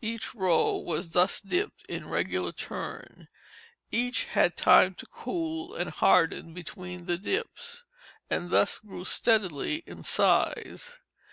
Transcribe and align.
Each 0.00 0.32
row 0.32 0.76
was 0.76 1.08
thus 1.10 1.40
dipped 1.40 1.84
in 1.88 2.08
regular 2.08 2.52
turn; 2.52 3.26
each 3.90 4.26
had 4.26 4.56
time 4.56 4.94
to 4.94 5.06
cool 5.06 5.74
and 5.74 5.90
harden 5.90 6.54
between 6.54 7.06
the 7.06 7.18
dips, 7.18 7.82
and 8.30 8.50
thus 8.50 8.78
grew 8.78 9.04
steadily 9.04 9.82
in 9.84 10.04
size. 10.04 11.00